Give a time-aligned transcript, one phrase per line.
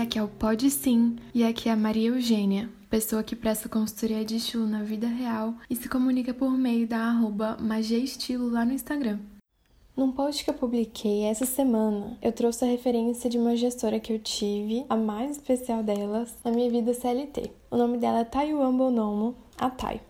[0.00, 4.24] aqui é o Pode Sim e aqui é a Maria Eugênia, pessoa que presta consultoria
[4.24, 8.64] de estilo na vida real e se comunica por meio da arroba Magia Estilo lá
[8.64, 9.18] no Instagram.
[9.96, 14.12] Num post que eu publiquei essa semana, eu trouxe a referência de uma gestora que
[14.12, 17.50] eu tive, a mais especial delas, na minha vida CLT.
[17.70, 20.00] O nome dela é Tayuan Bonomo, a Tay.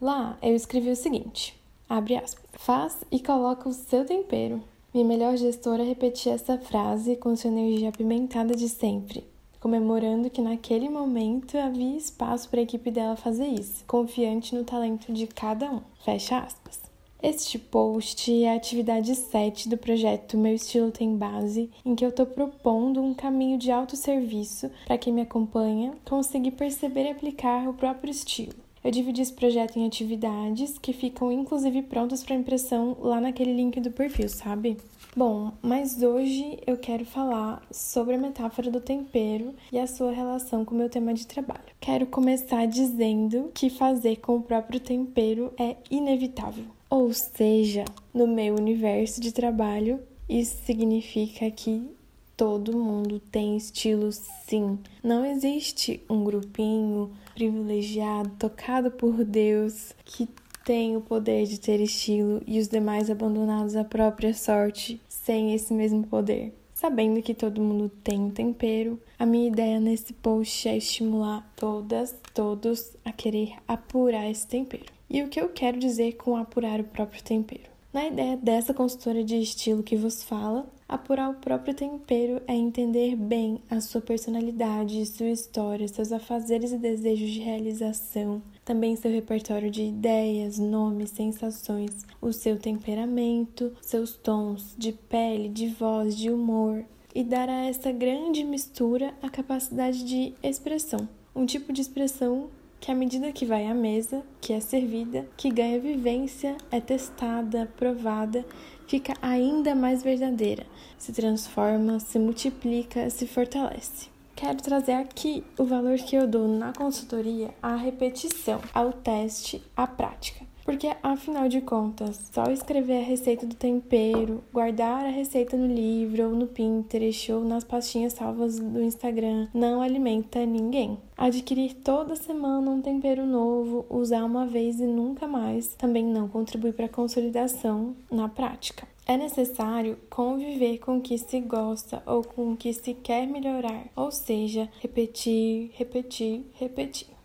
[0.00, 1.58] Lá eu escrevi o seguinte,
[1.88, 4.62] abre aspas, faz e coloca o seu tempero.
[4.96, 9.26] Minha melhor gestora repetia essa frase com sua energia apimentada de sempre,
[9.60, 15.12] comemorando que naquele momento havia espaço para a equipe dela fazer isso, confiante no talento
[15.12, 15.82] de cada um.
[16.02, 16.80] Fecha aspas.
[17.22, 22.08] Este post é a atividade 7 do projeto Meu Estilo Tem Base, em que eu
[22.08, 27.74] estou propondo um caminho de autosserviço para quem me acompanha conseguir perceber e aplicar o
[27.74, 28.65] próprio estilo.
[28.86, 33.80] Eu dividi esse projeto em atividades que ficam inclusive prontas para impressão lá naquele link
[33.80, 34.76] do perfil, sabe?
[35.16, 40.64] Bom, mas hoje eu quero falar sobre a metáfora do tempero e a sua relação
[40.64, 41.64] com o meu tema de trabalho.
[41.80, 46.66] Quero começar dizendo que fazer com o próprio tempero é inevitável.
[46.88, 51.90] Ou seja, no meu universo de trabalho, isso significa que
[52.36, 54.78] todo mundo tem estilo sim.
[55.02, 60.28] Não existe um grupinho privilegiado, tocado por Deus, que
[60.64, 65.72] tem o poder de ter estilo e os demais abandonados à própria sorte sem esse
[65.72, 66.52] mesmo poder.
[66.74, 72.14] Sabendo que todo mundo tem um tempero, a minha ideia nesse post é estimular todas,
[72.34, 74.84] todos a querer apurar esse tempero.
[75.08, 77.75] E o que eu quero dizer com apurar o próprio tempero?
[77.96, 83.16] Na ideia dessa consultora de estilo que vos fala, apurar o próprio tempero é entender
[83.16, 89.70] bem a sua personalidade, sua história, seus afazeres e desejos de realização, também seu repertório
[89.70, 96.84] de ideias, nomes, sensações, o seu temperamento, seus tons de pele, de voz, de humor,
[97.14, 102.50] e dar a essa grande mistura a capacidade de expressão, um tipo de expressão
[102.80, 107.70] que à medida que vai à mesa, que é servida, que ganha vivência, é testada,
[107.76, 108.44] provada,
[108.86, 110.66] fica ainda mais verdadeira,
[110.98, 114.08] se transforma, se multiplica, se fortalece.
[114.34, 119.86] Quero trazer aqui o valor que eu dou na consultoria à repetição, ao teste, à
[119.86, 120.44] prática.
[120.66, 126.24] Porque, afinal de contas, só escrever a receita do tempero, guardar a receita no livro
[126.24, 130.98] ou no Pinterest ou nas pastinhas salvas do Instagram não alimenta ninguém.
[131.16, 136.72] Adquirir toda semana um tempero novo, usar uma vez e nunca mais, também não contribui
[136.72, 138.88] para a consolidação na prática.
[139.06, 143.86] É necessário conviver com o que se gosta ou com o que se quer melhorar,
[143.94, 147.15] ou seja, repetir, repetir, repetir.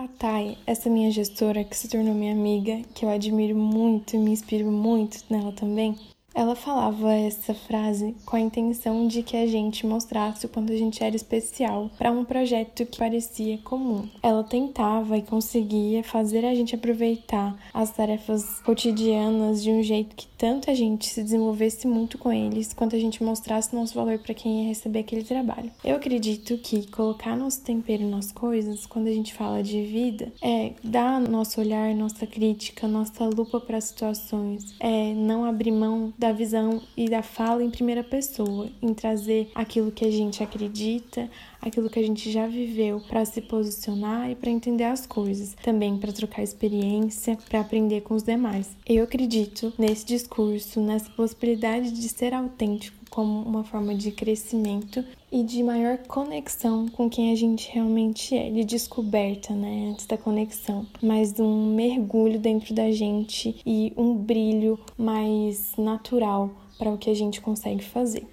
[0.00, 4.18] A Thay, essa minha gestora que se tornou minha amiga, que eu admiro muito e
[4.18, 5.94] me inspiro muito nela também,
[6.34, 10.76] ela falava essa frase com a intenção de que a gente mostrasse o quanto a
[10.76, 14.08] gente era especial para um projeto que parecia comum.
[14.22, 20.26] Ela tentava e conseguia fazer a gente aproveitar as tarefas cotidianas de um jeito que
[20.38, 24.32] tanto a gente se desenvolvesse muito com eles, quanto a gente mostrasse nosso valor para
[24.34, 25.70] quem ia receber aquele trabalho.
[25.84, 30.72] Eu acredito que colocar nosso tempero nas coisas, quando a gente fala de vida, é
[30.82, 36.32] dar nosso olhar, nossa crítica, nossa lupa para as situações, é não abrir mão da
[36.32, 41.30] visão e da fala em primeira pessoa, em trazer aquilo que a gente acredita,
[41.62, 45.96] aquilo que a gente já viveu para se posicionar e para entender as coisas, também
[45.96, 48.76] para trocar experiência, para aprender com os demais.
[48.86, 55.42] Eu acredito nesse discurso, nessa possibilidade de ser autêntico como uma forma de crescimento e
[55.42, 60.86] de maior conexão com quem a gente realmente é, de descoberta, né, antes da conexão,
[61.02, 67.14] mas um mergulho dentro da gente e um brilho mais natural para o que a
[67.14, 68.26] gente consegue fazer.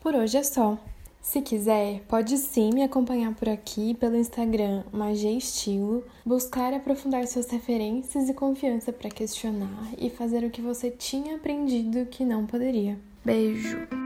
[0.00, 0.78] Por hoje é só.
[1.20, 7.48] Se quiser, pode sim me acompanhar por aqui pelo Instagram Magia Estilo, buscar aprofundar suas
[7.48, 12.98] referências e confiança para questionar e fazer o que você tinha aprendido que não poderia.
[13.24, 14.01] Beijo!